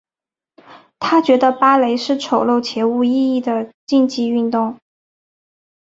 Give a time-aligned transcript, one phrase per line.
[0.97, 4.79] 她觉得芭蕾是丑陋且无意义的竞技运动。